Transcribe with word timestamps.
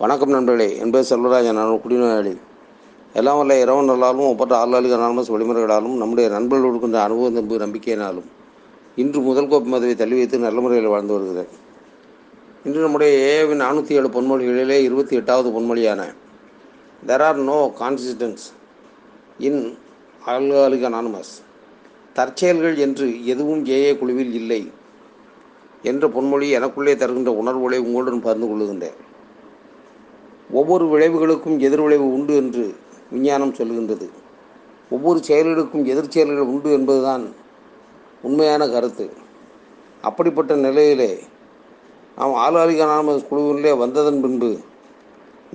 வணக்கம் 0.00 0.32
நண்பர்களே. 0.34 0.66
என் 0.82 0.92
பேர் 0.92 1.08
செல்வராஜன். 1.08 1.56
நான் 1.58 1.80
குடிநோயாளி. 1.82 2.32
எல்லாம் 3.18 3.38
வல்ல 3.38 3.58
இரவு 3.62 3.82
நல்லாலும் 3.88 4.28
ஒப்பற்ற 4.30 4.54
ஆளாளிகள் 4.60 4.96
அனானமஸ் 4.98 5.30
வழிமுறைகளாலும் 5.34 5.96
நம்முடைய 6.00 6.26
நண்பர்கள் 6.34 6.68
கொடுக்கின்ற 6.68 6.98
அனுபவம் 7.02 7.36
நம்பு 7.38 7.56
நம்பிக்கையினாலும் 7.62 8.28
இன்று 9.02 9.20
முதல் 9.20 9.48
கோப்பு 9.48 9.68
மதுவை 9.74 9.94
தள்ளி 9.94 10.16
வைத்து 10.16 10.38
நல்ல 10.38 10.60
முறையில் 10.60 10.88
வாழ்ந்து 10.94 11.14
வருகிறேன். 11.16 11.52
இன்று 12.64 12.80
நம்முடைய 12.80 13.12
ஏவின் 13.34 13.62
நானூற்றி 13.64 13.92
ஏழு 13.98 14.10
பொன்மொழிகளிலே 14.16 14.78
இருபத்தி 14.88 15.16
எட்டாவது 15.16 15.50
பொன்மொழியான 15.56 16.08
there 17.10 17.26
are 17.28 17.40
no 17.50 17.60
consistence 17.82 18.48
in 19.50 19.62
alcoholic 20.34 20.88
anonymous 20.90 21.32
தற்செயல்கள் 22.18 22.76
என்று 22.86 23.26
எதுவும் 23.34 23.64
ஏஏ 23.78 23.94
குழுவில் 23.98 24.34
இல்லை 24.42 24.62
என்ற 25.82 26.06
பொன்மொழி 26.08 26.48
எனக்குள்ளே 26.58 26.96
தருகின்ற 26.96 27.32
உணர்வுகளை 27.44 27.80
உங்களுடன் 27.86 28.26
பகிர்ந்து 28.26 28.50
கொள்ளுகின்றேன். 28.52 29.00
ஒவ்வொரு 30.52 30.84
விளைவுகளுக்கும் 30.92 31.58
எதிர்விளைவு 31.66 32.06
உண்டு 32.16 32.32
என்று 32.42 32.64
விஞ்ஞானம் 33.12 33.56
சொல்லுகின்றது. 33.58 34.06
ஒவ்வொரு 34.90 35.18
செயல்களுக்கும் 35.28 35.84
எதிர் 35.92 36.12
செயல்கள் 36.14 36.50
உண்டு 36.54 36.70
என்பதுதான் 36.78 37.24
உண்மையான 38.28 38.62
கருத்து. 38.74 39.06
அப்படிப்பட்ட 40.08 40.52
நிலையிலே 40.66 41.12
நாம் 42.18 42.34
ஆளாளிகான 42.44 43.14
குழுவிலே 43.30 43.72
வந்ததன் 43.82 44.20
பின்பு 44.24 44.50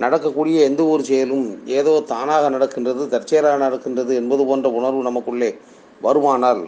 நடக்கக்கூடிய 0.02 0.56
எந்த 0.68 0.82
ஒரு 0.92 1.02
செயலும் 1.04 1.46
ஏதோ 1.78 1.92
தானாக 2.10 2.48
நடக்கின்றது 2.54 3.04
தற்செயலாக 3.14 3.58
நடக்கின்றது 3.64 4.12
என்பது 4.20 4.42
போன்ற 4.48 4.68
உணர்வு 4.78 5.02
நமக்குள்ளே 5.08 5.50
வருமானால் 6.02 6.62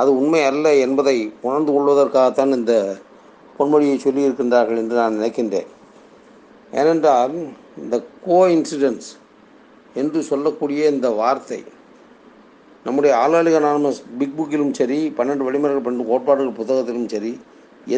அது 0.00 0.10
உண்மை 0.20 0.40
அல்ல 0.50 0.66
என்பதை 0.84 1.16
உணர்ந்து 1.46 1.72
கொள்வதற்காகத்தான் 1.72 2.54
இந்த 2.58 2.74
பொன்மொழியை 3.58 3.96
சொல்லியிருக்கின்றார்கள் 4.04 4.80
என்று 4.82 4.96
நான் 4.96 5.16
நினைக்கின்றேன். 5.18 5.68
ஏனென்றால் 6.80 7.34
இந்த 7.82 7.96
கோ 8.26 8.38
இன்சிடென்ட்ஸ் 8.56 9.10
என்று 10.00 10.20
சொல்லக்கூடிய 10.30 10.80
இந்த 10.94 11.08
வார்த்தை 11.20 11.60
நம்முடைய 12.86 13.12
ஆளாளிக 13.22 13.58
அனானமஸ் 13.60 14.00
பிக் 14.20 14.34
புக்கிலும் 14.38 14.72
சரி 14.78 14.98
பன்னெண்டு 15.18 15.46
வழிமுறைகள் 15.46 15.84
பன்னெண்டு 15.84 16.10
கோட்பாடுகள் 16.10 16.58
புத்தகத்திலும் 16.58 17.12
சரி 17.12 17.32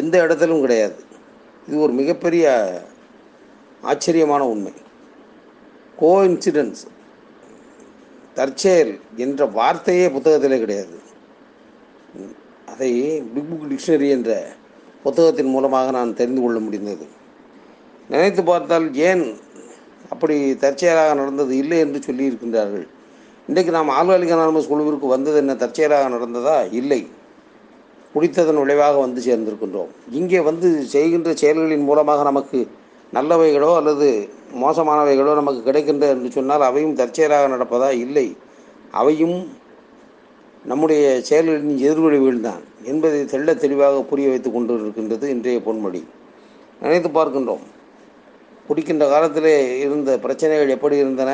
எந்த 0.01 0.15
இடத்திலும் 0.25 0.63
கிடையாது. 0.65 0.99
இது 1.67 1.81
ஒரு 1.85 1.93
மிகப்பெரிய 1.99 2.45
ஆச்சரியமான 3.91 4.41
உண்மை. 4.53 4.73
கோ 6.01 6.11
இன்சிடென்ட்ஸ் 6.29 6.85
தற்செயல் 8.37 8.93
என்ற 9.25 9.41
வார்த்தையே 9.59 10.07
புத்தகத்திலே 10.15 10.57
கிடையாது. 10.63 10.95
அதை 12.71 12.91
பிக் 13.33 13.49
புக் 13.51 13.69
டிக்ஷனரி 13.71 14.09
என்ற 14.17 14.31
புத்தகத்தின் 15.05 15.53
மூலமாக 15.55 15.91
நான் 15.99 16.17
தெரிந்து 16.19 16.41
கொள்ள 16.41 16.59
முடிந்தது. 16.65 17.05
நினைத்து 18.09 18.43
பார்த்தால் 18.43 18.93
ஏன் 18.93 19.23
அப்படி 20.09 20.55
தற்செயலாக 20.55 21.13
நடந்தது? 21.13 21.57
இல்லை 21.57 21.79
என்று 21.79 21.99
சொல்லியிருக்கின்றார்கள். 22.07 22.85
இன்றைக்கு 23.47 23.71
நாம் 23.71 23.89
ஆல்காலிக் 23.89 24.33
அனானமஸ் 24.35 24.69
குழுவிற்கு 24.71 25.07
வந்தது 25.07 25.37
என்ன? 25.37 25.55
தற்செயலாக 25.55 26.09
நடந்ததா? 26.09 26.71
இல்லை. 26.71 27.07
குடித்ததன் 28.13 28.59
விளைவாக 28.59 28.97
வந்து 28.97 29.21
சேர்ந்திருக்கின்றோம். 29.21 29.91
இங்கே 30.11 30.39
வந்து 30.39 30.83
செய்கின்ற 30.85 31.33
செயல்களின் 31.33 31.83
மூலமாக 31.83 32.23
நமக்கு 32.23 32.67
நல்லவைகளோ 33.13 33.75
அல்லது 33.75 34.29
மோசமானவைகளோ 34.61 35.33
நமக்கு 35.35 35.61
கிடைக்கின்ற 35.63 36.07
என்று 36.07 36.31
சொன்னால் 36.31 36.61
அவையும் 36.61 36.95
தற்செயலாக 36.95 37.47
நடப்பதா? 37.55 37.89
இல்லை. 38.05 38.37
அவையும் 38.91 39.37
நம்முடைய 40.65 41.21
செயல்களின் 41.21 41.77
எதிர்விளைவுகள் 41.77 42.39
தான் 42.39 42.63
என்பதை 42.83 43.19
தெள்ள 43.21 43.53
தெளிவாக 43.53 44.01
புரிய 44.01 44.29
வைத்து 44.29 44.51
கொண்டு 44.51 44.73
இருக்கின்றது 44.73 45.29
இன்றைய 45.29 45.59
பொன்மொழி. 45.59 46.03
நினைத்து 46.81 47.09
பார்க்கின்றோம். 47.09 47.65
குடிக்கின்ற 48.67 49.05
காலத்திலே 49.09 49.79
இருந்த 49.79 50.11
பிரச்சனைகள் 50.23 50.73
எப்படி 50.75 50.95
இருந்தன? 50.97 51.31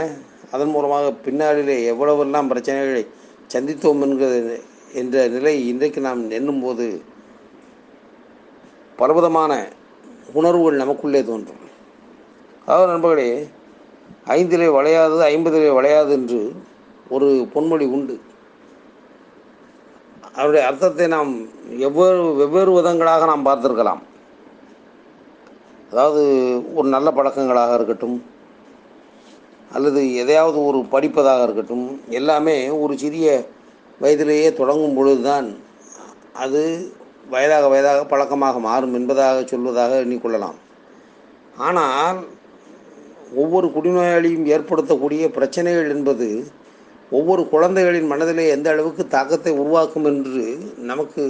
அதன் 0.51 0.73
மூலமாக 0.75 1.05
பின்னாளிலே 1.25 1.77
எவ்வளவெல்லாம் 1.91 2.49
பிரச்சனைகளை 2.51 3.03
சந்தித்தோம் 3.53 4.03
என்கிற 4.05 4.57
என்ற 5.01 5.23
நிலை 5.27 5.53
இன்றைக்கு 5.67 5.99
நாம் 6.07 6.21
எண்ணும்போது 6.29 6.85
பலவிதமான 8.99 9.51
உணர்வுகள் 10.33 10.81
நமக்குள்ளே 10.81 11.21
தோன்றும். 11.23 11.63
அதாவது 12.65 12.91
நண்பர்களே 12.91 13.27
ஐந்திலே 14.35 14.67
வளையாது 14.77 15.23
ஐம்பதிலே 15.33 15.71
வளையாது 15.79 16.11
என்று 16.19 16.41
ஒரு 17.15 17.29
பொன்மொழி 17.53 17.87
உண்டு. 17.95 18.15
அவருடைய 20.37 20.67
அர்த்தத்தை 20.67 21.07
நாம் 21.07 21.33
எவ்வளவு 21.87 22.29
வெவ்வேறு 22.35 22.71
விதங்களாக 22.77 23.25
நாம் 23.31 23.47
பார்த்திருக்கலாம். 23.49 24.01
அதாவது 25.93 26.21
ஒரு 26.75 26.87
நல்ல 26.87 27.11
பழக்கங்களாக 27.11 27.73
இருக்கட்டும் 27.73 28.23
அல்லது 29.71 30.15
எதையாவது 30.15 30.65
ஒரு 30.65 30.79
படிப்பதாக 30.91 31.43
இருக்கட்டும் 31.43 31.99
எல்லாமே 32.09 32.69
ஒரு 32.69 32.97
சிறிய 32.97 33.45
வயதிலேயே 33.99 34.53
தொடங்கும் 34.53 34.93
பொழுதுதான் 34.93 35.47
அது 36.33 36.61
வயதாக 37.29 37.67
வயதாக 37.67 38.05
பழக்கமாக 38.05 38.59
மாறும் 38.59 38.93
என்பதாக 38.93 39.41
சொல்வதாக 39.41 39.99
எண்ணிக்கொள்ளலாம். 40.03 40.57
ஆனால் 41.57 42.19
ஒவ்வொரு 43.35 43.67
குடிநோயாளியும் 43.67 44.45
ஏற்படுத்தக்கூடிய 44.45 45.27
பிரச்சனைகள் 45.27 45.89
என்பது 45.89 46.27
ஒவ்வொரு 47.11 47.49
குழந்தைகளின் 47.49 48.07
மனதிலே 48.07 48.49
எந்த 48.49 48.69
அளவுக்கு 48.69 49.07
தாக்கத்தை 49.07 49.53
உருவாக்கும் 49.53 50.05
என்று 50.05 50.45
நமக்கு 50.77 51.23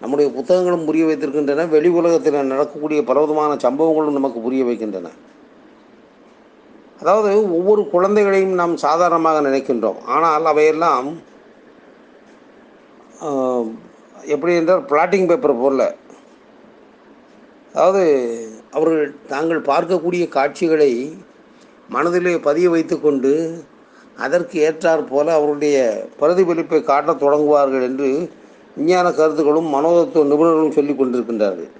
நம்முடைய 0.00 0.26
புத்தகங்களும் 0.36 0.86
புரிய 0.88 1.04
வைத்திருக்கின்றன. 1.08 1.66
வெளி 1.74 1.90
உலகத்தில் 2.00 2.50
நடக்கக்கூடிய 2.52 3.00
பலவிதமான 3.10 3.52
சம்பவங்களும் 3.64 4.18
நமக்கு 4.18 4.40
புரிய 4.46 4.64
வைக்கின்றன. 4.68 5.12
அதாவது 7.00 7.30
ஒவ்வொரு 7.58 7.82
குழந்தைகளையும் 7.94 8.58
நாம் 8.60 8.74
சாதாரணமாக 8.86 9.40
நினைக்கின்றோம். 9.48 9.98
ஆனால் 10.14 10.50
அவையெல்லாம் 10.52 11.08
எப்படி 14.34 14.52
என்றால் 14.60 14.86
பிளாட்டிங் 14.90 15.28
பேப்பர் 15.30 15.60
போல. 15.62 15.82
அதாவது 17.74 18.04
அவர்கள் 18.76 19.10
தாங்கள் 19.32 19.68
பார்க்கக்கூடிய 19.70 20.24
காட்சிகளை 20.36 20.92
மனதிலே 21.94 22.32
பதிய 22.46 22.66
வைத்துக்கொண்டு 22.74 23.32
அதற்கு 24.24 24.56
ஏற்றாற் 24.66 25.10
போல 25.10 25.26
அவருடைய 25.38 25.76
பிரதிபலிப்பை 26.20 26.80
காட்டத் 26.90 27.22
தொடங்குவார்கள் 27.22 27.86
என்று 27.88 28.10
விஞ்ஞான 28.76 29.06
கருத்துக்களும் 29.18 29.68
மனோதத்துவ 29.74 30.24
நிபுணர்களும் 30.32 30.76
சொல்லி 30.78 30.92
கொண்டிருக்கின்றார்கள். 30.94 31.70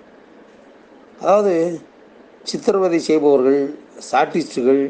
அதாவது 1.21 1.55
சித்திரவதை 2.51 2.99
செய்பவர்கள் 3.09 3.61
சாட்டிஸ்டுகள் 4.11 4.83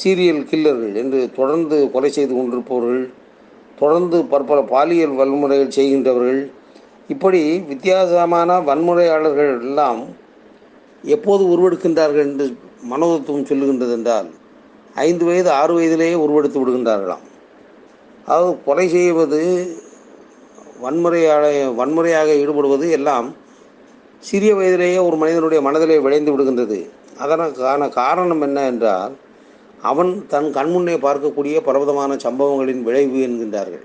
சீரியல் 0.00 0.42
கில்லர்கள் 0.50 0.94
என்று 1.00 1.20
தொடர்ந்து 1.38 1.76
கொலை 1.94 2.10
செய்து 2.16 2.32
கொண்டிருப்பவர்கள் 2.34 3.02
தொடர்ந்து 3.80 4.18
பற்பல 4.32 4.58
பாலியல் 4.74 5.16
வன்முறைகள் 5.18 5.74
செய்கின்றவர்கள் 5.78 6.42
இப்படி 7.14 7.40
வித்தியாசமான 7.70 8.58
வன்முறையாளர்கள் 8.68 9.50
எல்லாம் 9.66 10.00
எப்போது 11.14 11.42
உருவெடுக்கின்றார்கள் 11.52 12.26
என்று 12.28 12.46
மனோதத்துவம் 12.92 13.48
சொல்லுகின்றது 13.50 13.94
என்றால் 13.98 14.28
ஐந்து 15.08 15.24
வயது 15.28 15.50
ஆறு 15.60 15.72
வயதிலேயே 15.78 16.16
உருவெடுத்து 16.24 16.58
விடுகின்றார்களாம். 16.60 17.24
அதாவது 18.26 18.52
கொலை 18.66 18.86
செய்வது 18.96 19.40
வன்முறையாக 20.84 21.44
வன்முறையாக 21.80 22.30
ஈடுபடுவது 22.42 22.86
எல்லாம் 22.98 23.28
சிறிய 24.28 24.52
வயதிலேயே 24.58 24.98
ஒரு 25.08 25.16
மனிதனுடைய 25.22 25.60
மனதிலே 25.66 25.96
விளைந்து 26.06 26.32
விடுகின்றது. 26.32 26.78
அதற்கான 27.22 27.88
காரணம் 28.00 28.44
என்ன 28.46 28.64
என்றால் 28.72 29.14
அவன் 29.90 30.10
தன் 30.32 30.48
கண்முன்னே 30.56 30.94
பார்க்கக்கூடிய 31.06 31.56
பலவிதமான 31.66 32.12
சம்பவங்களின் 32.24 32.82
விளைவு 32.88 33.18
என்கின்றார்கள். 33.26 33.84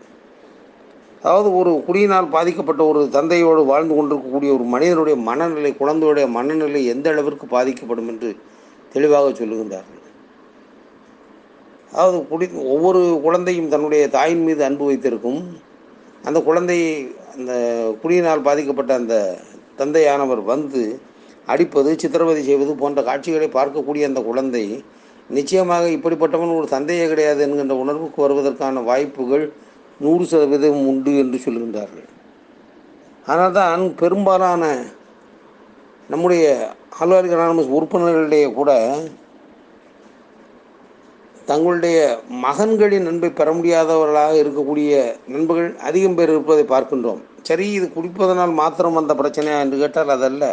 அதாவது 1.23 1.49
ஒரு 1.59 1.71
குடியினால் 1.87 2.29
பாதிக்கப்பட்ட 2.35 2.81
ஒரு 2.91 3.01
தந்தையோடு 3.15 3.63
வாழ்ந்து 3.71 3.93
கொண்டிருக்கக்கூடிய 3.97 4.51
ஒரு 4.57 4.65
மனிதனுடைய 4.73 5.15
மனநிலை 5.29 5.71
குழந்தையுடைய 5.81 6.27
மனநிலை 6.37 6.81
எந்த 6.93 7.07
அளவிற்கு 7.13 7.47
பாதிக்கப்படும் 7.55 8.09
என்று 8.13 8.29
தெளிவாக 8.93 9.27
சொல்லுகின்றார்கள். 9.41 9.99
அதாவது 11.93 12.17
குடி 12.31 12.45
ஒவ்வொரு 12.75 13.01
குழந்தையும் 13.25 13.69
தன்னுடைய 13.73 14.03
தாயின் 14.15 14.43
மீது 14.47 14.61
அன்பு 14.67 14.85
வைத்திருக்கும் 14.89 15.41
அந்த 16.27 16.39
குழந்தை 16.47 16.79
அந்த 17.35 17.53
குடியினால் 18.01 18.45
பாதிக்கப்பட்ட 18.47 18.91
அந்த 19.01 19.15
தந்தையானவர் 19.77 20.41
வந்து 20.53 20.81
அடிப்பது 21.47 21.91
சித்திரவதை 22.01 22.41
செய்வது 22.49 22.73
போன்ற 22.81 22.99
காட்சிகளை 23.09 23.47
பார்க்கக்கூடிய 23.57 24.09
அந்த 24.09 24.21
குழந்தை 24.29 24.63
நிச்சயமாக 25.29 25.85
இப்படிப்பட்டவன் 25.97 26.57
ஒரு 26.57 26.67
தந்தையே 26.75 27.05
கிடையாது 27.11 27.41
என்கின்ற 27.45 27.75
உணர்வுக்கு 27.83 28.19
வருவதற்கான 28.23 28.83
வாய்ப்புகள் 28.89 29.45
நூறு 30.03 30.23
சதவீதம் 30.31 30.85
உண்டு 30.91 31.11
என்று 31.23 31.37
சொல்கின்றார்கள். 31.45 32.07
ஆனால் 33.31 33.55
தான் 33.59 33.81
பெரும்பாலான 34.01 34.63
நம்முடைய 36.09 36.45
ஆழ்வார்கள் 36.99 37.37
அனானமஸ் 37.37 37.75
உறுப்பினர்களிடையே 37.77 38.47
கூட 38.53 38.71
தங்களுடைய 41.51 41.99
மகன்களின் 42.43 43.07
நண்பை 43.07 43.29
பெற 43.29 43.49
முடியாதவர்களாக 43.53 44.33
இருக்கக்கூடிய 44.41 44.91
நண்பர்கள் 45.27 45.71
அதிகம் 45.89 46.15
பேர் 46.15 46.29
இருப்பதை 46.29 46.63
பார்க்கின்றோம். 46.73 47.21
சரி 47.41 47.65
இது 47.77 47.85
குடிப்பதனால் 47.95 48.53
மாத்திரம் 48.53 48.97
வந்த 48.99 49.13
பிரச்சனையா 49.13 49.57
என்று 49.59 49.77
கேட்டால் 49.77 50.13
அதல்ல. 50.15 50.45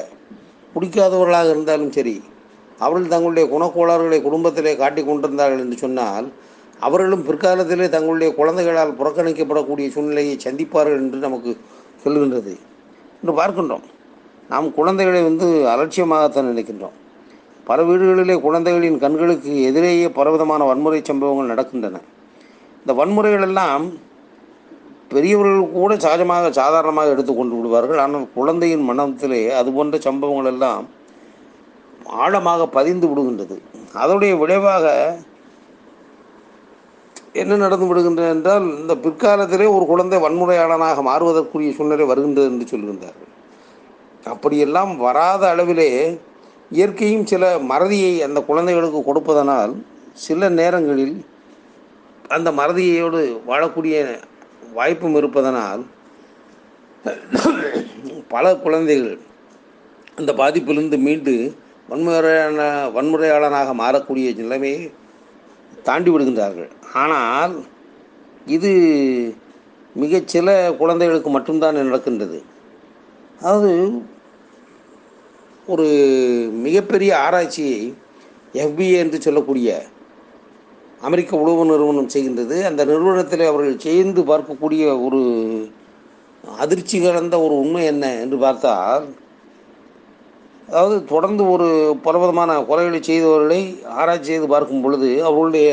குடிக்காதவர்களாக 0.75 1.51
இருந்தாலும் 1.51 1.93
சரி 1.97 2.15
அவர்கள் 2.79 3.13
தங்களுடைய 3.13 3.47
குணக்கோளாறுகளை 3.53 4.19
குடும்பத்திலே 4.23 4.73
காட்டிக் 4.77 5.07
கொண்டிருந்தார்கள் 5.07 5.63
என்று 5.65 5.77
சொன்னால் 5.77 6.27
அவர்களும் 6.81 7.25
பிற்காலத்திலே 7.29 7.87
தங்களுடைய 7.89 8.31
குழந்தைகளால் 8.35 8.99
புறக்கணிக்கப்படக்கூடிய 8.99 9.87
சூழ்நிலையை 9.95 10.35
சந்திப்பார்கள் 10.45 11.01
என்று 11.03 11.19
நமக்கு 11.19 11.53
சொல்கின்றது. 12.05 12.53
என்று 13.21 13.33
பார்க்கின்றோம். 13.41 13.87
நாம் 14.49 14.75
குழந்தைகளை 14.75 15.23
வந்து 15.23 15.47
அலட்சியமாகத்தான் 15.75 16.51
நினைக்கின்றோம். 16.51 16.97
பல 17.69 17.79
வீடுகளிலே 17.89 18.35
குழந்தைகளின் 18.47 19.01
கண்களுக்கு 19.05 19.53
எதிரேயே 19.71 20.09
பலவிதமான 20.19 20.61
வன்முறை 20.71 21.01
சம்பவங்கள் 21.09 21.51
நடக்கின்றன. 21.53 21.97
இந்த 22.83 22.93
வன்முறைகள் 23.01 23.47
எல்லாம் 23.49 23.85
பெரியவர்கள் 25.13 25.75
கூட 25.79 25.93
சகஜமாக 26.05 26.47
சாதாரணமாக 26.61 27.13
எடுத்துக்கொண்டு 27.15 27.57
விடுவார்கள். 27.59 28.01
ஆனால் 28.05 28.27
குழந்தையின் 28.37 28.87
மனத்திலே 28.91 29.43
அது 29.61 29.69
போன்ற 29.77 29.99
சம்பவங்கள் 30.07 30.51
எல்லாம் 30.53 30.85
ஆழமாக 32.23 32.63
பதிந்து 32.77 33.07
விடுகின்றது. 33.11 33.57
அதனுடைய 34.01 34.33
விளைவாக 34.43 34.87
என்ன 37.43 37.57
நடந்து 37.63 37.87
விடுகின்றது 37.89 38.31
என்றால் 38.37 38.67
இந்த 38.81 38.95
பிற்காலத்திலே 39.05 39.67
ஒரு 39.77 39.85
குழந்தை 39.91 40.19
வன்முறையாளனாக 40.25 41.03
மாறுவதற்குரிய 41.09 41.73
சூழ்நிலை 41.77 42.07
வருகின்றது 42.11 42.49
என்று 42.53 42.67
சொல்கின்றார்கள். 42.73 43.33
அப்படியெல்லாம் 44.33 44.93
வராத 45.05 45.43
அளவிலே 45.55 45.91
இயற்கையும் 46.77 47.29
சில 47.33 47.45
மறதியை 47.71 48.13
அந்த 48.27 48.41
குழந்தைகளுக்கு 48.49 49.01
கொடுப்பதனால் 49.05 49.73
சில 50.25 50.49
நேரங்களில் 50.59 51.17
அந்த 52.37 52.49
மறதியோடு 52.61 53.21
வாழக்கூடிய 53.51 53.97
வாய்ப்பும் 54.79 55.17
இருப்பதனால் 55.21 55.83
பல 58.35 58.45
குழந்தைகள் 58.65 59.17
அந்த 60.19 60.31
பாதிப்பிலிருந்து 60.41 60.99
மீண்டு 61.07 61.35
வன்முறையான 61.91 62.65
வன்முறையாளனாக 62.97 63.75
மாறக்கூடிய 63.83 64.29
நிலைமையை 64.41 64.83
தாண்டி 65.87 66.11
விடுகின்றார்கள். 66.13 66.71
ஆனால் 67.03 67.55
இது 68.57 68.71
மிகச்சில 70.03 70.49
குழந்தைகளுக்கு 70.81 71.31
மட்டும்தான் 71.37 71.79
நடக்கின்றது. 71.91 72.39
அதாவது 73.41 73.73
ஒரு 75.73 75.87
மிகப்பெரிய 76.67 77.11
ஆராய்ச்சியை 77.27 77.79
எஃபிஏ 78.65 78.99
என்று 79.05 79.19
சொல்லக்கூடிய 79.27 79.71
அமெரிக்க 81.07 81.33
உளவு 81.43 81.65
நிறுவனம் 81.71 82.13
செய்கின்றது. 82.15 82.57
அந்த 82.69 82.83
நிறுவனத்தில் 82.91 83.45
அவர்கள் 83.51 83.85
சேர்ந்து 83.87 84.21
பார்க்கக்கூடிய 84.31 84.85
ஒரு 85.07 85.21
அதிர்ச்சி 86.65 86.97
கலந்த 87.01 87.37
ஒரு 87.45 87.55
உண்மை 87.63 87.83
என்ன 87.93 88.05
என்று 88.23 88.37
பார்த்தால் 88.45 89.07
அதாவது 90.69 90.97
தொடர்ந்து 91.13 91.43
ஒரு 91.55 91.69
பலவிதமான 92.07 92.57
கொலைகளை 92.71 93.01
செய்தவர்களை 93.03 93.61
ஆராய்ச்சி 94.01 94.31
செய்து 94.33 94.49
பார்க்கும் 94.55 94.83
பொழுது 94.85 95.11
அவர்களுடைய 95.29 95.69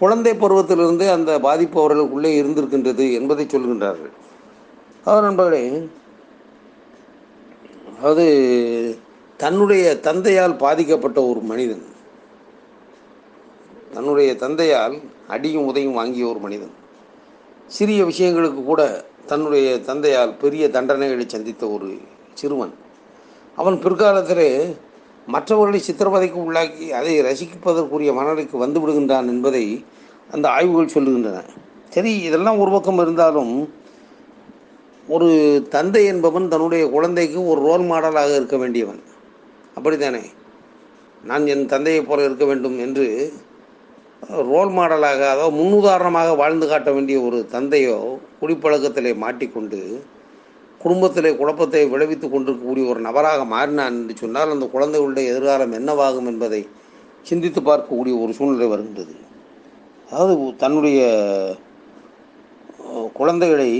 குழந்தை 0.00 0.32
பருவத்திலிருந்தே 0.42 1.06
அந்த 1.16 1.32
பாதிப்பு 1.46 1.78
அவர்களுக்குள்ளே 1.82 2.30
இருந்திருக்கின்றது 2.40 3.06
என்பதை 3.18 3.44
சொல்கின்றார்கள். 3.46 4.12
அதாவது 5.04 5.26
நண்பர்களே 5.26 5.62
அதாவது 7.98 8.26
தன்னுடைய 9.42 9.84
தந்தையால் 10.00 10.56
பாதிக்கப்பட்ட 10.56 11.18
ஒரு 11.22 11.40
மனிதன். 11.40 11.84
தன்னுடைய 13.94 14.30
தந்தையால் 14.36 14.94
அடியும் 15.28 15.66
உதையும் 15.66 15.96
வாங்கிய 15.98 16.26
ஒரு 16.26 16.38
மனிதன். 16.38 16.74
சிறிய 17.66 18.04
விஷயங்களுக்கு 18.04 18.64
கூட 18.64 19.04
தன்னுடைய 19.26 19.80
தந்தையால் 19.80 20.36
பெரிய 20.36 20.68
தண்டனைகளை 20.68 21.26
சந்தித்த 21.26 21.68
ஒரு 21.68 21.88
சிறுவன். 22.34 22.74
அவன் 23.56 23.78
பிற்காலத்தில் 23.78 24.76
மற்றவர்களை 25.26 25.80
சித்திரவதைக்கு 25.86 26.38
உள்ளாக்கி 26.38 26.88
அதை 26.88 27.20
ரசிப்பதற்குரிய 27.20 28.12
மனநிலைக்கு 28.18 28.56
வந்து 28.56 28.80
விடுகின்றான் 28.80 29.30
என்பதை 29.34 29.84
அந்த 30.30 30.46
ஆய்வுகள் 30.50 30.94
சொல்லுகின்றன. 30.94 31.40
சரி 31.88 32.12
இதெல்லாம் 32.28 32.58
ஒரு 32.58 32.70
பக்கம் 32.70 32.98
இருந்தாலும் 32.98 33.54
ஒரு 35.08 35.30
தந்தை 35.70 36.04
என்பவன் 36.04 36.48
தன்னுடைய 36.48 36.90
குழந்தைக்கு 36.90 37.46
ஒரு 37.46 37.60
ரோல் 37.60 37.80
மாடலாக 37.80 38.36
இருக்க 38.36 38.56
வேண்டியவன். 38.56 39.00
அப்படித்தானே? 39.76 40.22
நான் 41.24 41.44
என் 41.52 41.66
தந்தையைப் 41.66 42.08
போல 42.08 42.24
இருக்க 42.24 42.44
வேண்டும் 42.44 42.78
என்று 42.78 43.06
ரோல் 44.50 44.72
மாடலாக 44.78 45.20
அதாவது 45.32 45.54
முன்னுதாரணமாக 45.58 46.34
வாழ்ந்து 46.40 46.66
காட்ட 46.66 46.90
வேண்டிய 46.92 47.16
ஒரு 47.20 47.38
தந்தையோ 47.54 47.96
குடிப்பழக்கத்திலே 48.40 49.12
மாட்டிக்கொண்டு 49.24 49.80
குடும்பத்திலே 50.80 51.30
குழப்பத்தை 51.40 51.80
விளைவித்து 51.90 52.26
கொண்டிருக்கக்கூடிய 52.28 52.84
ஒரு 52.92 53.00
நபராக 53.00 53.42
மாறினான் 53.54 53.98
என்று 54.00 54.14
சொன்னால் 54.16 54.54
அந்த 54.54 54.66
குழந்தைகளுடைய 54.66 55.32
எதிர்காலம் 55.32 55.76
என்னவாகும் 55.78 56.30
என்பதை 56.32 56.62
சிந்தித்து 57.22 57.60
பார்க்கக்கூடிய 57.60 58.14
ஒரு 58.22 58.32
சூழ்நிலை 58.38 58.68
வருகின்றது. 58.68 59.14
அதாவது 60.10 60.34
தன்னுடைய 60.56 61.00
குழந்தைகளை 63.12 63.70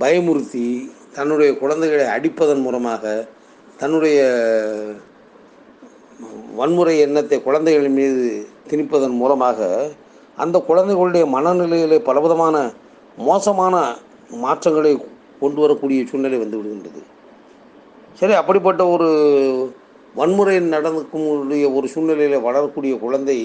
பயமுறுத்தி 0.00 0.66
தன்னுடைய 1.16 1.50
குழந்தைகளை 1.62 2.06
அடிப்பதன் 2.14 2.64
மூலமாக 2.66 3.04
தன்னுடைய 3.80 4.18
வன்முறை 6.58 6.94
எண்ணத்தை 7.06 7.38
குழந்தைகள் 7.46 7.96
மீது 7.98 8.26
திணிப்பதன் 8.70 9.16
மூலமாக 9.22 9.68
அந்த 10.38 10.56
குழந்தைகளுடைய 10.68 11.24
மனநிலையிலே 11.34 11.98
பலவிதமான 12.08 12.56
மோசமான 13.28 13.74
மாற்றங்களை 14.44 14.92
கொண்டு 15.40 15.60
வரக்கூடிய 15.62 16.06
சூழ்நிலை 16.10 16.38
வந்து 16.42 16.58
விடுகின்றது. 16.58 17.00
சரி 18.20 18.34
அப்படிப்பட்ட 18.40 18.82
ஒரு 18.94 19.08
வன்முறை 20.14 20.54
நடக்கக்கூடிய 20.74 21.64
ஒரு 21.76 21.86
சூழ்நிலையில் 21.94 22.44
வளரக்கூடிய 22.46 22.92
குழந்தை 23.04 23.38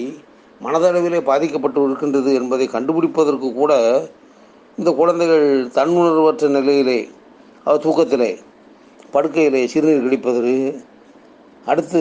மனதளவிலே 0.60 1.20
பாதிக்கப்பட்டு 1.30 1.80
இருக்கின்றது 1.86 2.30
என்பதை 2.40 2.66
கண்டுபிடிப்பதற்கு 2.74 3.48
கூட 3.52 3.72
இந்த 4.78 4.90
குழந்தைகள் 5.00 5.46
தன்னுணர்வற்ற 5.76 6.48
நிலையிலே 6.48 7.00
அவர் 7.64 7.84
தூக்கத்திலே 7.84 8.30
படுக்கையிலே 9.14 9.60
சிறுநீர் 9.72 10.04
கழிப்பது 10.06 10.54
அடுத்து 11.70 12.00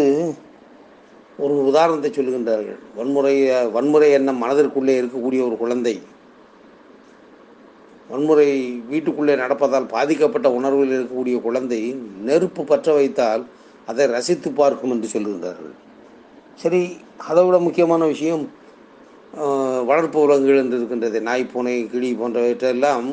ஒரு 1.43 1.55
உதாரணத்தை 1.69 2.09
சொல்லுகின்றார்கள். 2.11 2.79
வன்முறை 2.97 3.35
வன்முறை 3.75 4.09
எண்ணம் 4.17 4.41
மனதிற்குள்ளே 4.43 4.95
இருக்கக்கூடிய 5.01 5.41
ஒரு 5.47 5.55
குழந்தை 5.61 5.95
வன்முறை 8.11 8.47
வீட்டுக்குள்ளே 8.91 9.35
நடப்பதால் 9.41 9.91
பாதிக்கப்பட்ட 9.93 10.47
உணர்வில் 10.57 10.95
இருக்கக்கூடிய 10.95 11.35
குழந்தை 11.45 11.81
நெருப்பு 12.29 12.61
பற்ற 12.71 12.93
வைத்தால் 12.97 13.43
அதை 13.91 14.05
ரசித்து 14.15 14.49
பார்க்கும் 14.59 14.93
என்று 14.95 15.07
சொல்லுகின்றார்கள். 15.13 15.75
சரி 16.61 16.81
அதை 17.29 17.41
விட 17.45 17.57
முக்கியமான 17.67 18.05
விஷயம் 18.13 18.43
வளர்ப்பு 19.89 20.19
உலகங்கள் 20.25 20.61
என்று 20.63 20.77
இருக்கின்றது. 20.79 21.17
நாய் 21.27 21.51
பூனை 21.51 21.75
கிளி 21.93 22.09
போன்றவற்றையெல்லாம் 22.21 23.07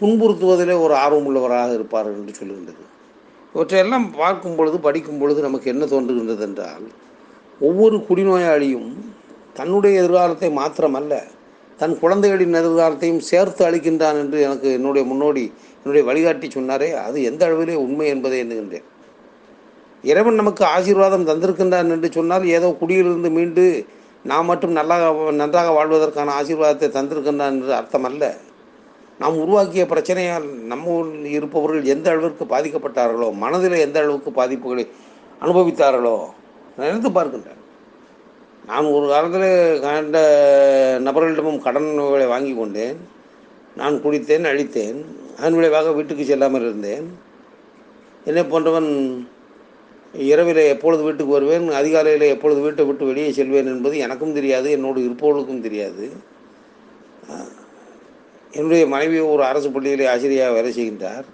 துன்புறுத்துவதிலே 0.00 0.74
ஒரு 0.84 0.94
ஆர்வம் 1.04 1.26
உள்ளவராக 1.28 1.70
இருப்பார்கள் 1.78 2.18
என்று 2.18 2.34
சொல்லுகின்றது. 2.40 2.82
இவற்றையெல்லாம் 3.54 4.06
பார்க்கும் 4.20 4.56
பொழுது 4.58 4.76
படிக்கும் 4.86 5.20
பொழுது 5.20 5.40
நமக்கு 5.46 5.70
என்ன 5.72 5.84
தோன்றுகின்றது 5.84 6.44
என்றால் 6.48 6.86
ஒவ்வொரு 7.60 7.96
குடிநோயாளியும் 8.08 8.90
தன்னுடைய 9.58 10.00
எதிர்காலத்தை 10.02 10.48
மாத்திரமல்ல 10.58 11.14
தன் 11.80 11.94
குழந்தைகளின் 11.98 12.58
எதிர்காலத்தையும் 12.60 13.22
சேர்த்து 13.30 13.62
அளிக்கின்றான் 13.68 14.18
என்று 14.22 14.38
எனக்கு 14.46 14.68
என்னுடைய 14.78 15.04
முன்னோடி 15.10 15.44
என்னுடைய 15.76 16.02
வழிகாட்டி 16.08 16.48
சொன்னாரே 16.54 16.88
அது 17.04 17.18
எந்த 17.30 17.42
அளவிலே 17.48 17.76
உண்மை 17.84 18.06
என்பதை 18.06 18.38
எண்ணுகின்றேன். 18.44 18.86
இறைவன் 20.04 20.40
நமக்கு 20.40 20.62
ஆசீர்வாதம் 20.64 21.26
தந்திருக்கின்றான் 21.30 21.92
என்று 21.94 22.08
சொன்னால் 22.18 22.44
ஏதோ 22.56 22.68
குடியிலிருந்து 22.80 23.30
மீண்டு 23.36 23.64
நாம் 24.24 24.48
மட்டும் 24.50 24.76
நல்லா 24.78 24.96
நன்றாக 25.40 25.70
வாழ்வதற்கான 25.78 26.34
ஆசீர்வாதத்தை 26.40 26.88
தந்திருக்கின்றான் 26.98 27.52
என்று 27.54 27.72
அர்த்தமல்ல. 27.80 28.24
நாம் 29.20 29.40
உருவாக்கிய 29.44 29.84
பிரச்சனையால் 29.92 30.48
நம்ம 30.72 30.92
ஊரில் 30.96 31.30
இருப்பவர்கள் 31.38 31.90
எந்த 31.94 32.06
அளவிற்கு 32.12 32.44
பாதிக்கப்பட்டார்களோ 32.52 33.28
மனதில் 33.44 33.84
எந்த 33.86 33.98
அளவுக்கு 34.02 34.30
பாதிப்புகளை 34.40 34.84
அனுபவித்தார்களோ 35.44 36.16
நினைத்து 36.78 37.10
பார்க்கின்றேன் 37.16 37.58
நான் 38.68 38.92
ஒரு 38.96 39.06
காலத்தில் 39.12 39.80
கண்ட 39.84 40.18
நபர்களிடமும் 41.06 41.62
கடன்களை 41.66 42.26
வாங்கி 42.32 42.52
கொண்டேன். 42.54 42.98
நான் 43.80 43.94
குடித்தேன் 44.04 44.48
அழித்தேன். 44.50 44.98
அதன் 45.38 45.56
விளைவாக 45.58 45.92
வீட்டுக்கு 45.98 46.24
செல்லாமல் 46.30 46.66
இருந்தேன். 46.66 47.06
என்னை 48.28 48.42
போன்றவன் 48.52 48.90
இரவில் 50.32 50.62
எப்பொழுது 50.74 51.02
வீட்டுக்கு 51.06 51.36
வருவேன் 51.36 51.66
அதிகாலையில் 51.80 52.32
எப்பொழுது 52.34 52.60
வீட்டை 52.66 52.84
விட்டு 52.88 53.10
வெளியே 53.10 53.30
செல்வேன் 53.38 53.72
என்பது 53.74 53.96
எனக்கும் 54.06 54.36
தெரியாது 54.38 54.70
என்னோடு 54.76 55.00
இருப்பவர்களுக்கும் 55.08 55.64
தெரியாது. 55.66 56.06
என்னுடைய 58.52 58.86
மனைவி 58.86 59.18
ஒரு 59.18 59.44
அரசு 59.44 59.70
பள்ளியிலே 59.70 60.06
ஆசிரியராக 60.06 60.52
வேலை 60.52 60.70
செய்கின்றார். 60.78 61.24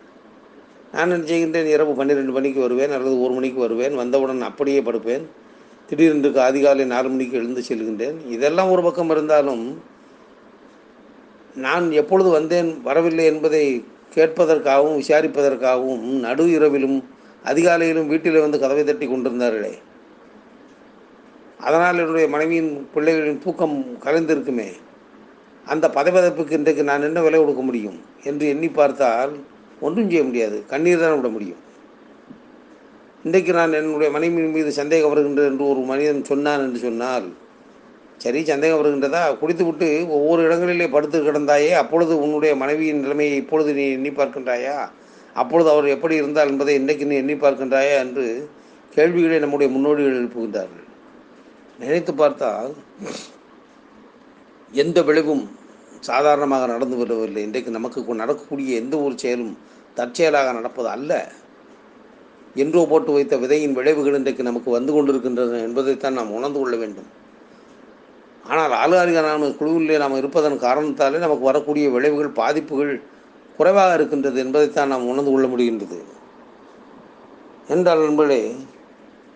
நான் 0.93 1.13
நினைச்சுகின்றேன் 1.13 1.65
இரவு 1.65 1.95
பன்னிரெண்டு 1.95 2.33
மணிக்கு 2.33 2.61
வருவேன் 2.61 2.91
அல்லது 2.91 3.23
ஒரு 3.23 3.33
மணிக்கு 3.33 3.61
வருவேன். 3.61 3.95
வந்தவுடன் 3.95 4.41
அப்படியே 4.41 4.81
படுப்பேன். 4.81 5.25
திடீரென்று 5.89 6.41
அதிகாலை 6.41 6.85
நாலு 6.85 7.09
மணிக்கு 7.09 7.39
எழுந்து 7.39 7.63
செல்கின்றேன். 7.69 8.29
இதெல்லாம் 8.29 8.71
ஒரு 8.71 8.83
பக்கம் 8.83 9.11
இருந்தாலும் 9.11 9.83
நான் 11.55 11.93
எப்பொழுது 11.93 12.31
வந்தேன் 12.31 12.83
வரவில்லை 12.83 13.25
என்பதை 13.25 13.85
கேட்பதற்காகவும் 14.15 15.01
விசாரிப்பதற்காகவும் 15.01 16.01
நடு 16.01 16.51
இரவிலும் 16.51 17.09
அதிகாலையிலும் 17.45 18.07
வீட்டில் 18.07 18.41
வந்து 18.41 18.59
கதவை 18.59 18.85
தட்டி 18.85 19.07
கொண்டிருந்தார்களே. 19.07 19.75
அதனால் 21.59 21.99
என்னுடைய 21.99 22.29
மனைவியின் 22.29 22.89
பிள்ளைகளின் 22.95 23.39
தூக்கம் 23.39 23.99
கலைந்திருக்குமே. 24.05 24.69
அந்த 25.73 25.87
பதைப்பதைப்புக்கு 25.97 26.59
இன்றைக்கு 26.59 26.83
நான் 26.91 27.07
என்ன 27.09 27.23
விலை 27.23 27.39
கொடுக்க 27.41 27.63
முடியும் 27.69 27.97
என்று 28.29 28.45
எண்ணி 28.55 28.69
பார்த்தால் 28.69 29.33
ஒன்றும் 29.87 30.11
செய்ய 30.11 30.25
முடியாது. 30.27 30.59
கண்ணீர் 30.73 31.03
தான் 31.03 31.17
விட 31.19 31.29
முடியும். 31.37 31.63
இன்றைக்கு 33.25 33.53
நான் 33.59 33.77
என்னுடைய 33.79 34.09
மனைவியின் 34.17 34.55
மீது 34.57 34.71
சந்தேகம் 34.79 35.13
வருகின்றது 35.13 35.51
என்று 35.53 35.65
ஒரு 35.73 35.81
மனிதன் 35.91 36.29
சொன்னான் 36.31 36.65
என்று 36.67 36.81
சொன்னால் 36.87 37.27
சரி 38.25 38.41
சந்தேகம் 38.51 38.81
வருகின்றதா? 38.81 39.23
குடித்து 39.41 39.65
விட்டு 39.65 39.89
ஒவ்வொரு 40.17 40.41
இடங்களிலே 40.47 40.87
படுத்து 40.95 41.19
கிடந்தாயே 41.21 41.73
அப்பொழுது 41.81 42.13
உன்னுடைய 42.25 42.53
மனைவியின் 42.63 43.03
நிலைமையை 43.05 43.35
இப்பொழுது 43.43 43.71
நீ 43.79 43.85
எண்ணி 43.97 44.11
பார்க்கின்றாயா? 44.11 44.77
அப்பொழுது 45.35 45.69
அவர் 45.73 45.95
எப்படி 45.95 46.15
இருந்தால் 46.21 46.51
என்பதை 46.53 46.75
இன்றைக்கு 46.81 47.11
நீ 47.11 47.17
எண்ணி 47.23 47.35
பார்க்கின்றாயா 47.35 47.97
என்று 48.05 48.27
கேள்விகளை 48.95 49.39
நம்முடைய 49.39 49.69
முன்னோடிகள் 49.75 50.19
எழுப்புகின்றார்கள். 50.21 50.87
நினைத்து 51.79 52.13
பார்த்தால் 52.15 52.73
எந்த 54.73 54.99
விளைவும் 55.09 55.45
சாதாரணமாக 56.07 56.67
நடந்து 56.67 56.97
வரவில்லை 56.97 57.43
இன்றைக்கு 57.43 57.71
நமக்கு 57.71 58.15
நடக்கக்கூடிய 58.15 58.81
எந்த 58.81 58.95
ஒரு 58.99 59.15
செயலும் 59.19 59.53
தற்செயலாக 59.95 60.53
நடப்பது 60.53 60.89
அல்ல. 60.89 61.13
என்றோ 62.55 62.83
போட்டு 62.91 63.11
வைத்த 63.13 63.37
விதையின் 63.37 63.73
விளைவுகள் 63.73 64.15
இன்றைக்கு 64.15 64.43
நமக்கு 64.43 64.71
வந்து 64.71 64.93
கொண்டிருக்கின்றன 64.93 65.59
என்பதைத்தான் 65.59 66.19
நாம் 66.19 66.37
உணர்ந்து 66.39 66.59
கொள்ள 66.59 66.77
வேண்டும். 66.77 67.09
ஆனால் 68.47 68.75
ஆளுகாரிகளான 68.83 69.49
குழுவிலே 69.61 69.97
நாம் 69.99 70.17
இருப்பதன் 70.17 70.59
காரணத்தாலே 70.59 71.19
நமக்கு 71.19 71.45
வரக்கூடிய 71.45 71.87
விளைவுகள் 71.91 72.39
பாதிப்புகள் 72.41 72.95
குறைவாக 73.57 73.95
இருக்கின்றது 73.95 74.39
என்பதைத்தான் 74.45 74.89
நாம் 74.89 75.09
உணர்ந்து 75.09 75.31
கொள்ள 75.31 75.47
முடிகின்றது. 75.47 75.99
என்றால் 77.69 78.05
நண்பர்களே 78.05 78.43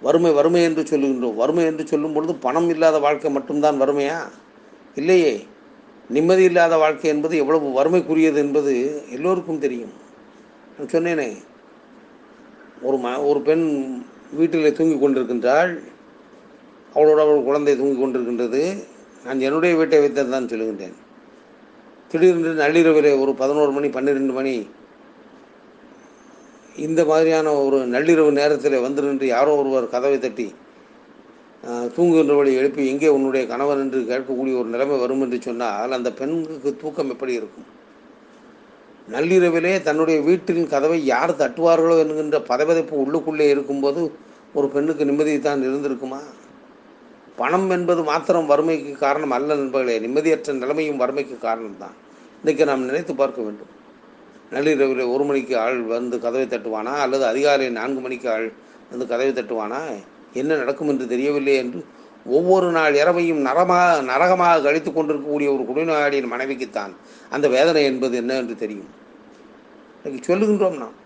வறுமை 0.03 0.33
வறுமை 0.33 0.61
என்று 0.63 0.83
சொல்லுகின்றோம். 0.83 1.35
வறுமை 1.35 1.65
என்று 1.65 1.87
சொல்லும் 1.87 2.13
பொழுது 2.13 2.35
பணம் 2.35 2.69
இல்லாத 2.69 2.99
வாழ்க்கை 2.99 3.31
மட்டும்தான் 3.31 3.81
வறுமையா? 3.81 4.19
இல்லையே. 4.95 5.35
நிம்மதி 6.15 6.43
இல்லாத 6.51 6.75
வாழ்க்கை 6.83 7.09
என்பது 7.15 7.35
எவ்வளவு 7.43 7.67
வறுமைக்குரியது 7.79 8.39
என்பது 8.45 8.73
எல்லோருக்கும் 9.17 9.63
தெரியும். 9.65 9.93
நான் 10.77 10.93
சொன்னேனே 10.95 11.29
ஒரு 12.87 12.97
ம 13.05 13.13
ஒரு 13.31 13.41
பெண் 13.49 13.65
வீட்டில் 14.39 14.77
தூங்கி 14.79 14.97
கொண்டிருக்கின்றாள் 14.97 15.73
அவளோட 16.95 17.21
அவள் 17.25 17.47
குழந்தை 17.49 17.75
தூங்கி 17.81 17.99
கொண்டிருக்கின்றது. 18.01 18.63
நான் 19.25 19.45
என்னுடைய 19.47 19.73
வீட்டை 19.81 20.01
வைத்தது 20.01 20.31
தான் 20.35 20.51
சொல்லுகின்றேன். 20.53 20.97
திடீரென்று 22.11 22.53
நள்ளிரவில் 22.63 23.11
ஒரு 23.23 23.33
பதினோரு 23.41 23.73
மணி 23.77 23.89
பன்னிரெண்டு 23.97 24.33
மணி 24.39 24.55
இந்த 26.87 27.01
மாதிரியான 27.11 27.53
ஒரு 27.65 27.79
நள்ளிரவு 27.95 28.31
நேரத்தில் 28.41 28.85
வந்து 28.85 29.03
நின்று 29.03 29.27
யாரோ 29.37 29.53
ஒருவர் 29.61 29.93
கதவை 29.95 30.19
தட்டி 30.19 30.47
தூங்குகின்றவளை 31.97 32.53
எழுப்பி 32.61 32.83
எங்கே 32.91 33.09
உன்னுடைய 33.09 33.47
கணவன் 33.47 33.81
என்று 33.85 33.99
கேட்கக்கூடிய 34.11 34.55
ஒரு 34.61 34.69
நிலைமை 34.75 34.97
வரும் 34.99 35.23
என்று 35.25 35.39
சொன்னால் 35.47 35.97
அந்த 35.97 36.11
பெண்ணுக்கு 36.21 36.71
தூக்கம் 36.83 37.11
எப்படி 37.15 37.33
இருக்கும்? 37.41 37.69
நள்ளிரவிலே 39.15 39.73
தன்னுடைய 39.83 40.21
வீட்டின் 40.21 40.71
கதவை 40.75 40.99
யார் 41.05 41.33
தட்டுவார்களோ 41.43 41.95
என்கின்ற 42.03 42.39
பதவிதைப்பு 42.51 42.95
உள்ளுக்குள்ளே 43.03 43.47
இருக்கும்போது 43.55 44.03
ஒரு 44.55 44.69
பெண்ணுக்கு 44.69 45.05
நிம்மதி 45.11 45.35
தான் 45.41 45.65
இருந்திருக்குமா? 45.69 46.21
பணம் 47.41 47.69
என்பது 47.71 48.03
மாத்திரம் 48.03 48.47
வறுமைக்கு 48.47 48.93
காரணம் 49.05 49.35
அல்ல 49.37 49.51
நண்பர்களே 49.55 49.97
நிம்மதியற்ற 49.99 50.55
நிலைமையும் 50.63 51.01
வறுமைக்கு 51.03 51.37
காரணம்தான். 51.49 51.97
இன்றைக்கு 52.41 52.65
நாம் 52.65 52.89
நினைத்து 52.91 53.15
பார்க்க 53.15 53.41
வேண்டும். 53.43 53.73
நள்ளிரவில் 54.55 55.03
ஒரு 55.15 55.25
மணிக்கு 55.25 55.55
ஆள் 55.59 55.81
வந்து 55.97 56.17
கதவை 56.19 56.47
தட்டுவானா? 56.47 56.95
அல்லது 57.05 57.25
அதிகாலை 57.25 57.69
நான்கு 57.71 58.01
மணிக்கு 58.01 58.31
ஆள் 58.31 58.49
வந்து 58.91 59.07
கதவை 59.13 59.33
தட்டுவானா? 59.33 59.81
என்ன 60.33 60.55
நடக்கும் 60.55 60.89
என்று 60.89 61.07
தெரியவில்லை 61.07 61.57
என்று 61.57 61.85
ஒவ்வொரு 62.27 62.71
நாள் 62.71 62.95
இரவையும் 62.95 63.45
நரமாக 63.45 64.03
நரகமாக 64.03 64.63
கழித்து 64.63 64.93
கொண்டிருக்கக்கூடிய 64.93 65.53
ஒரு 65.53 65.63
குடிநோயாளியின் 65.63 66.33
மனைவிக்குத்தான் 66.33 66.91
அந்த 67.31 67.49
வேதனை 67.49 67.85
என்பது 67.85 68.17
என்ன 68.17 68.35
என்று 68.35 68.57
தெரியும். 68.57 68.91
இன்றைக்கு 70.03 70.35
சொல்லுகின்றோம் 70.35 70.79
நாம். 70.79 70.99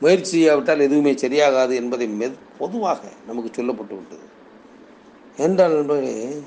முயற்சி 0.00 0.30
செய்யாவிட்டால் 0.30 0.80
எதுவுமே 0.80 1.12
சரியாகாது 1.12 1.74
என்பதை 1.74 2.06
மெ 2.08 2.32
பொதுவாக 2.58 3.00
நமக்கு 3.26 3.62
சொல்லப்பட்டு 3.62 3.94
விட்டது. 3.94 4.26
என்றால் 5.36 5.72
நண்பர்களே 5.72 6.42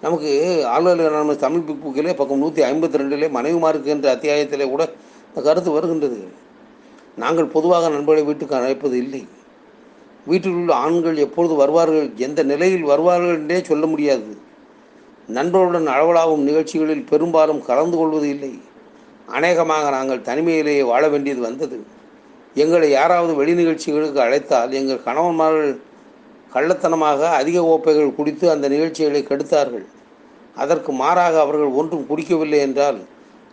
நமக்கு 0.00 0.66
ஆளுநர் 0.66 1.10
நம்ம 1.10 1.34
தமிழ் 1.34 1.76
புக்கிலே 1.84 2.14
பக்கம் 2.14 2.38
நூற்றி 2.38 2.62
ஐம்பத்தி 2.62 2.98
ரெண்டிலே 3.00 3.28
மனைவிமாருக்கு 3.30 3.84
என்ற 3.84 4.16
அத்தியாயத்திலே 4.16 4.68
கூட 4.68 4.92
கருத்து 5.42 5.70
வருகின்றது. 5.70 6.42
நாங்கள் 7.16 7.46
பொதுவாக 7.46 7.88
நண்பர்களை 7.88 8.26
வீட்டுக்கு 8.26 8.54
அழைப்பது 8.56 8.96
இல்லை. 8.98 9.22
வீட்டில் 10.26 10.52
உள்ள 10.52 10.74
ஆண்கள் 10.74 11.16
எப்பொழுது 11.16 11.54
வருவார்கள் 11.54 12.10
எந்த 12.16 12.42
நிலையில் 12.42 12.82
வருவார்கள் 12.82 13.34
என்றே 13.34 13.62
சொல்ல 13.62 13.86
முடியாது. 13.86 14.30
நண்பர்களுடன் 15.28 15.88
அளவலாகும் 15.94 16.46
நிகழ்ச்சிகளில் 16.48 17.08
பெரும்பாலும் 17.10 17.64
கலந்து 17.64 17.96
கொள்வது 17.96 18.28
இல்லை. 18.28 18.52
அநேகமாக 19.28 19.90
நாங்கள் 19.90 20.20
தனிமையிலேயே 20.20 20.84
வாழ 20.84 21.08
வேண்டியது 21.08 21.40
வந்தது. 21.40 21.78
எங்களை 22.54 22.90
யாராவது 22.90 23.34
வெளி 23.34 23.54
நிகழ்ச்சிகளுக்கு 23.54 24.20
அழைத்தால் 24.20 24.72
எங்கள் 24.72 25.06
கணவன்மார்கள் 25.06 25.72
கள்ளத்தனமாக 26.54 27.20
அதிக 27.40 27.60
கோப்பைகள் 27.60 28.14
குடித்து 28.14 28.50
அந்த 28.50 28.68
நிகழ்ச்சிகளை 28.68 29.22
கெடுத்தார்கள். 29.22 29.86
அதற்கு 30.54 30.92
மாறாக 30.92 31.40
அவர்கள் 31.40 31.72
ஒன்றும் 31.80 32.06
குடிக்கவில்லை 32.06 32.58
என்றால் 32.58 32.98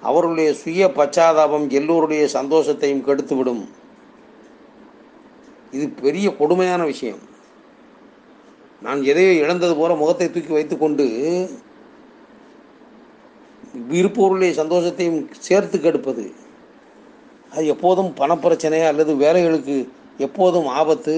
அவர்களுடைய 0.01 0.53
சுய 0.53 0.87
பச்சாதாபம் 0.87 1.67
எல்லோருடைய 1.69 2.29
சந்தோஷத்தையும் 2.33 3.05
கெடுத்துவிடும். 3.07 3.63
இது 5.71 5.89
பெரிய 5.89 6.35
கொடுமையான 6.35 6.83
விஷயம். 6.83 7.21
நான் 8.81 9.03
எதையோ 9.03 9.33
இழந்தது 9.33 9.75
போல 9.75 9.93
முகத்தை 9.93 10.31
தூக்கி 10.31 10.53
வைத்துக்கொண்டு 10.53 11.05
இருப்பவர்களுடைய 13.89 14.53
சந்தோஷத்தையும் 14.63 15.19
சேர்த்து 15.39 15.79
கெடுப்பது. 15.79 16.25
அது 17.51 17.67
எப்போதும் 17.67 18.11
பணப்பிரச்சனை 18.17 18.87
அல்லது 18.87 19.15
வேலைகளுக்கு 19.15 19.87
எப்போதும் 20.17 20.67
ஆபத்து. 20.67 21.15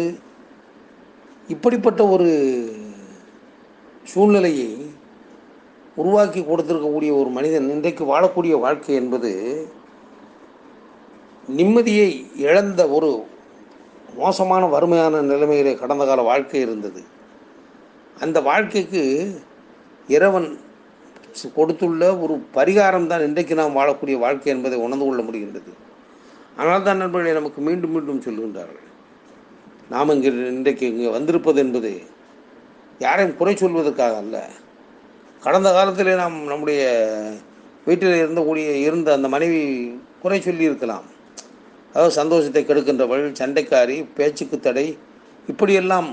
இப்படிப்பட்ட 1.48 2.08
ஒரு 2.08 2.30
சூழ்நிலையை 4.04 4.70
உருவாக்கி 6.02 6.42
கொடுத்திருக்கக்கூடிய 6.42 7.12
ஒரு 7.22 7.30
மனிதன் 7.38 7.72
இன்றைக்கு 7.76 8.04
வாழக்கூடிய 8.12 8.54
வாழ்க்கை 8.66 8.94
என்பது 9.02 9.32
நிம்மதியை 11.58 12.10
இழந்த 12.46 12.82
ஒரு 12.96 13.10
மோசமான 14.22 14.64
வறுமையான 14.74 15.22
நிலைமையிலே 15.32 15.74
கடந்த 15.82 16.04
கால 16.10 16.22
வாழ்க்கை 16.30 16.60
இருந்தது. 16.66 17.02
அந்த 18.24 18.38
வாழ்க்கைக்கு 18.50 19.04
இறைவன் 20.16 20.48
கொடுத்துள்ள 21.58 22.02
ஒரு 22.24 22.34
பரிகாரம் 22.58 23.08
தான் 23.12 23.26
இன்றைக்கு 23.28 23.54
நாம் 23.62 23.78
வாழக்கூடிய 23.80 24.16
வாழ்க்கை 24.26 24.50
என்பதை 24.56 24.78
உணர்ந்து 24.86 25.06
கொள்ள 25.06 25.22
முடிகின்றது. 25.28 25.72
ஆனால் 26.60 26.86
தான் 26.88 27.02
நண்பர்களை 27.04 27.34
நமக்கு 27.40 27.60
மீண்டும் 27.68 27.94
மீண்டும் 27.96 28.26
சொல்கின்றார்கள். 28.26 28.90
நாம் 29.94 30.14
இங்கே 30.16 30.32
இன்றைக்கு 30.58 30.86
இங்கே 30.92 31.14
வந்திருப்பது 31.18 31.60
என்பது 31.66 31.92
யாரையும் 33.06 33.38
குறை 33.40 33.56
சொல்வதற்காக 33.62 34.18
அல்ல. 34.24 34.38
கடந்த 35.46 35.70
காலத்தில் 35.74 36.10
நாம் 36.16 36.36
நம்முடைய 36.52 36.82
வீட்டில் 37.86 38.20
இருந்தக்கூடிய 38.22 38.68
இருந்த 38.88 39.10
அந்த 39.14 39.28
மனைவி 39.28 39.62
குறை 40.22 40.38
சொல்லி 40.42 40.64
இருக்கலாம் 40.70 41.06
அதாவது 41.94 42.14
சந்தோஷத்தை 42.20 42.62
கெடுக்கின்றவள் 42.66 43.24
சண்டைக்காரி 43.40 43.98
பேச்சுக்கு 44.18 44.58
தடை 44.60 44.86
இப்படியெல்லாம் 45.52 46.08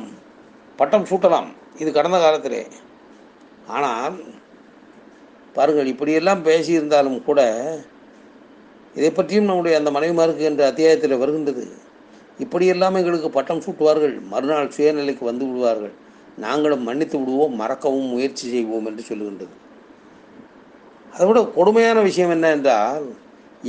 பட்டம் 0.81 1.07
சூட்டலாம். 1.11 1.49
இது 1.79 1.91
கடந்த 1.93 2.19
காலத்திலே. 2.19 2.63
ஆனால் 3.77 4.17
பாருங்கள் 5.55 5.93
இப்படியெல்லாம் 5.93 6.45
பேசியிருந்தாலும் 6.45 7.19
கூட 7.23 7.41
இதை 8.99 9.11
பற்றியும் 9.11 9.45
நம்முடைய 9.45 9.79
அந்த 9.81 9.91
மனைவிமாருக்கு 9.91 10.45
என்ற 10.51 10.63
அத்தியாயத்தில் 10.67 11.21
வருகின்றது. 11.23 11.65
இப்படியெல்லாம் 12.39 12.95
எங்களுக்கு 12.95 13.31
பட்டம் 13.31 13.65
சூட்டுவார்கள். 13.67 14.15
மறுநாள் 14.33 14.75
சுயநிலைக்கு 14.77 15.25
வந்து 15.31 15.45
விடுவார்கள். 15.47 15.95
நாங்களும் 16.44 16.87
மன்னித்து 16.88 17.16
விடுவோம் 17.20 17.59
மறக்கவும் 17.62 18.12
முயற்சி 18.14 18.44
செய்வோம் 18.54 18.87
என்று 18.90 19.02
சொல்லுகின்றது. 19.09 19.54
அதை 21.12 21.25
விட 21.28 21.40
கொடுமையான 21.59 21.99
விஷயம் 22.09 22.35
என்ன 22.37 22.50
என்றால் 22.56 23.06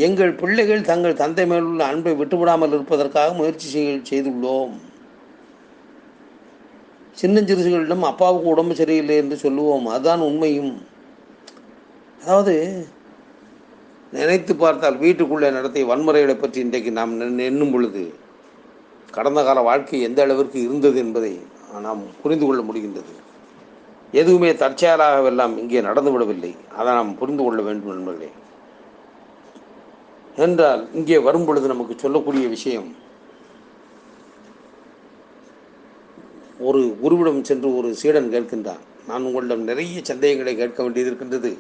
எங்கள் 0.06 0.34
பிள்ளைகள் 0.42 0.88
தங்கள் 0.90 1.20
தந்தை 1.22 1.46
மேலுள்ள 1.52 1.82
அன்பை 1.92 2.14
விட்டுவிடாமல் 2.20 2.76
இருப்பதற்காக 2.78 3.34
முயற்சி 3.40 3.68
செய்துள்ளோம். 4.10 4.76
சின்னஞ்சிறுசுகளிடம் 7.22 8.10
அப்பாவுக்கு 8.12 8.48
உடம்பு 8.54 8.76
சரியில்லை 8.82 9.16
என்று 9.24 9.38
சொல்லுவோம் 9.46 9.88
அதுதான் 9.96 10.22
உண்மையும். 10.30 10.74
அதாவது 12.22 12.56
நினைத்து 14.14 14.54
பார்த்தால் 14.56 15.02
வீட்டுக்குள்ளே 15.04 15.50
நடத்திய 15.58 15.86
வன்முறைகளை 15.92 16.36
பற்றி 16.38 16.60
இன்றைக்கு 16.66 16.92
நாம் 17.00 17.14
எண்ணும் 17.50 17.74
பொழுது 17.74 18.04
கடந்த 19.16 19.40
கால 19.44 19.62
வாழ்க்கை 19.68 20.00
எந்த 20.08 20.20
அளவிற்கு 20.26 20.58
இருந்தது 20.68 20.98
என்பதை 21.06 21.32
நாம் 21.80 22.02
புரிந்து 22.24 22.46
கொள்ள 22.46 22.62
முடிகின்றது. 22.62 23.14
எதுவுமே 24.12 24.52
தற்செயலாகவெல்லாம் 24.52 25.58
இங்கே 25.58 25.82
நடந்துவிடவில்லை. 25.82 26.52
அதை 26.78 26.94
நாம் 26.94 27.18
புரிந்து 27.18 27.44
கொள்ள 27.44 27.62
வேண்டும் 27.62 27.94
நண்பர்களே. 27.94 28.30
என்றால் 30.36 30.88
இங்கே 30.94 31.18
வரும் 31.18 31.46
பொழுது 31.46 31.68
நமக்கு 31.68 31.96
சொல்லக்கூடிய 31.98 32.48
விஷயம் 32.48 32.90
ஒரு 36.60 36.82
குருவிடம் 37.04 37.42
சென்று 37.42 37.78
ஒரு 37.78 37.90
சீடன் 37.96 38.32
கேட்கின்றான். 38.34 38.82
நான் 39.08 39.24
உங்களிடம் 39.24 39.64
நிறைய 39.64 40.00
சந்தேகங்களை 40.04 40.56
கேட்க 40.56 40.84
வேண்டியது 40.84 41.10
இருக்கின்றது. 41.12 41.58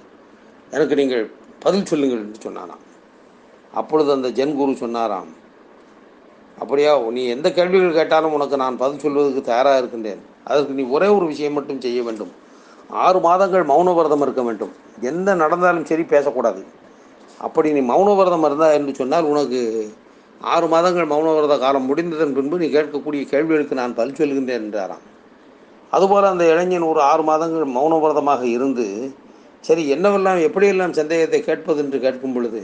எனக்கு 0.71 0.95
நீங்கள் 0.95 1.23
பதில் 1.59 1.85
சொல்லுங்கள் 1.85 2.23
என்று 2.25 2.39
சொன்னாராம் 2.39 2.83
அப்பொழுது 3.79 4.11
அந்த 4.11 4.29
ஜென் 4.29 4.55
குரு 4.55 4.75
சொன்னாராம் 4.75 5.39
அப்படியா? 6.57 6.91
நீ 7.15 7.21
எந்த 7.35 7.47
கேள்விகள் 7.57 7.97
கேட்டாலும் 7.99 8.35
உனக்கு 8.37 8.55
நான் 8.63 8.79
பதில் 8.81 9.03
சொல்வதற்கு 9.03 9.41
தயாராக 9.49 9.81
இருக்கின்றேன். 9.81 10.21
அதற்கு 10.49 10.73
நீ 10.79 10.83
ஒரே 10.95 11.07
ஒரு 11.17 11.25
விஷயம் 11.31 11.57
மட்டும் 11.57 11.81
செய்ய 11.85 12.01
வேண்டும். 12.07 12.31
ஆறு 13.05 13.19
மாதங்கள் 13.19 13.65
மௌன 13.71 13.93
விரதம் 13.97 14.23
இருக்க 14.25 14.41
வேண்டும். 14.41 14.73
எந்த 15.11 15.35
நடந்தாலும் 15.41 15.89
சரி 15.91 16.03
பேசக்கூடாது. 16.13 16.61
அப்படி 17.47 17.69
நீ 17.77 17.81
மௌன 17.91 18.15
விரதம் 18.19 18.45
இருந்தா 18.47 18.67
என்று 18.77 18.93
சொன்னால் 19.01 19.29
உனக்கு 19.31 19.61
ஆறு 20.53 20.67
மாதங்கள் 20.73 21.11
மௌன 21.13 21.33
விரத 21.37 21.55
காலம் 21.63 21.87
முடிந்ததன் 21.89 22.35
பின்பு 22.37 22.61
நீ 22.61 22.67
கேட்கக்கூடிய 22.75 23.23
கேள்விகளுக்கு 23.31 23.75
நான் 23.81 23.97
பதில் 23.97 24.19
சொல்கின்றேன் 24.19 24.63
என்றாராம். 24.67 25.03
அதுபோல் 25.95 26.31
அந்த 26.33 26.43
இளைஞன் 26.51 26.89
ஒரு 26.91 27.01
ஆறு 27.11 27.23
மாதங்கள் 27.29 27.75
மௌன 27.77 27.99
விரதமாக 28.03 28.43
இருந்து 28.55 28.85
சரி 29.67 29.83
என்னவெல்லாம் 29.93 30.39
எப்படியெல்லாம் 30.47 30.97
சந்தேகத்தை 30.99 31.39
கேட்பது 31.41 31.81
என்று 31.83 31.97
கேட்கும் 32.05 32.33
பொழுது 32.35 32.61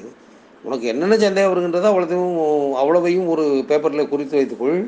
உனக்கு 0.66 0.86
என்னென்ன 0.92 1.18
சந்தேகம் 1.24 1.52
வருகின்றதோ 1.52 1.90
அவ்வளவையும் 1.92 2.40
அவ்வளவையும் 2.82 3.28
ஒரு 3.34 3.44
பேப்பரில் 3.70 4.12
குறித்து 4.14 4.38
வைத்துக்கொள். 4.38 4.80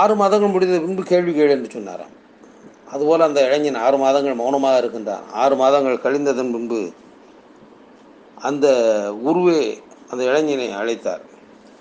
ஆறு 0.00 0.14
மாதங்கள் 0.20 0.54
முடிந்த 0.54 0.78
பின்பு 0.84 1.02
கேள்வி 1.10 1.32
கேள் 1.34 1.54
என்று 1.56 1.68
சொன்னாராம். 1.74 2.14
அதுபோல் 2.92 3.26
அந்த 3.26 3.40
இளைஞன் 3.48 3.82
ஆறு 3.84 3.96
மாதங்கள் 4.04 4.40
மௌனமாக 4.40 4.80
இருக்கின்றான். 4.80 5.24
ஆறு 5.42 5.54
மாதங்கள் 5.62 6.02
கழிந்ததன் 6.04 6.54
பின்பு 6.54 6.80
அந்த 8.48 8.66
உருவே 9.28 9.60
அந்த 10.10 10.22
இளைஞனை 10.30 10.66
அழைத்தார். 10.80 11.22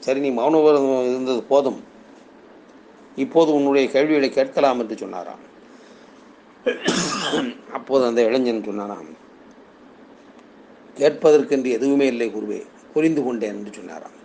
சரி 0.05 0.19
நீ 0.25 0.29
மௌன 0.37 0.61
இருந்தது 1.09 1.41
போதும். 1.51 1.79
இப்போது 3.23 3.49
உன்னுடைய 3.57 3.85
கேள்விகளை 3.95 4.29
கேட்கலாம் 4.37 4.79
என்று 4.83 4.95
சொன்னாராம். 5.01 5.43
அப்போது 7.77 8.03
அந்த 8.09 8.21
இளைஞன் 8.27 8.67
சொன்னாராம் 8.69 9.09
கேட்பதற்கென்று 10.99 11.69
எதுவுமே 11.77 12.07
இல்லை 12.13 12.27
குருவே. 12.35 12.59
புரிந்து 12.93 13.21
கொண்டேன் 13.25 13.57
என்று 13.59 13.71
சொன்னாராம். 13.77 14.17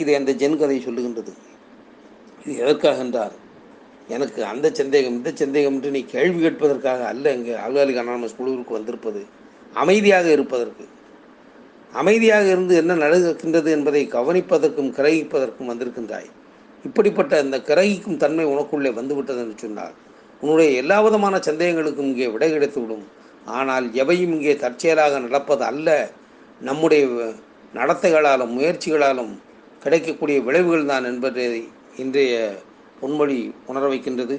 இது 0.00 0.10
அந்த 0.18 0.30
ஜென் 0.40 0.58
கதை 0.60 0.78
சொல்லுகின்றது. 0.86 1.32
இது 2.44 2.56
எதற்காக 2.64 2.98
என்றால் 3.06 3.36
எனக்கு 4.16 4.40
அந்த 4.50 4.66
சந்தேகம் 4.80 5.16
இந்த 5.18 5.30
சந்தேகம் 5.40 5.74
என்று 5.76 5.90
நீ 5.96 6.00
கேள்வி 6.12 6.38
கேட்பதற்காக 6.44 7.00
அல்ல 7.12 7.32
இங்கே 7.38 7.54
ஆல்காலிக் 7.64 8.00
அனானமஸ் 8.02 8.38
குழுவிற்கு 8.38 8.76
வந்திருப்பது. 8.76 9.20
அமைதியாக 9.82 10.26
இருப்பதற்கு. 10.36 10.84
அமைதியாக 12.00 12.46
இருந்து 12.54 12.74
என்ன 12.80 12.96
நடக்கின்றது 13.02 13.68
என்பதை 13.76 14.02
கவனிப்பதற்கும் 14.16 14.90
கிரகிப்பதற்கும் 14.98 15.70
வந்திருக்கின்றாய். 15.72 16.28
இப்படிப்பட்ட 16.86 17.32
அந்த 17.44 17.56
கிரகிக்கும் 17.68 18.20
தன்மை 18.22 18.44
உனக்குள்ளே 18.54 18.90
வந்துவிட்டது 18.98 19.40
என்று 19.44 19.56
சொன்னால் 19.64 19.94
உன்னுடைய 20.42 20.70
எல்லா 20.80 20.96
விதமான 21.04 21.36
சந்தேகங்களுக்கும் 21.48 22.10
இங்கே 22.10 22.28
விடை 22.34 22.48
கிடைத்துவிடும். 22.52 23.06
ஆனால் 23.56 23.86
எவையும் 23.94 24.34
இங்கே 24.36 24.54
தற்செயலாக 24.56 25.18
நடப்பது 25.18 25.64
அல்ல. 25.64 25.88
நம்முடைய 26.60 27.02
நடத்தைகளாலும் 27.74 28.54
முயற்சிகளாலும் 28.58 29.32
கிடைக்கக்கூடிய 29.82 30.40
விளைவுகள் 30.40 30.90
தான் 30.92 31.04
என்பதை 31.04 31.44
இன்றைய 31.96 32.34
பொன்மொழி 33.00 33.38
உணர 33.66 33.86
வைக்கின்றது. 33.88 34.36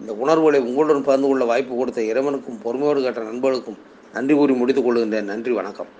இந்த 0.00 0.12
உணர்வுகளை 0.22 0.60
உங்களுடன் 0.60 1.06
பகிர்ந்து 1.08 1.28
கொள்ள 1.28 1.44
வாய்ப்பு 1.44 1.74
கொடுத்த 1.76 2.00
இறைவனுக்கும் 2.02 2.62
பொறுமையோடு 2.64 3.00
கேட்ட 3.02 3.20
நண்பர்களுக்கும் 3.20 3.80
நன்றி 4.14 4.34
கூறி 4.34 4.52
முடித்துக் 4.52 4.86
கொள்கின்றேன். 4.86 5.30
நன்றி 5.32 5.52
வணக்கம். 5.52 5.90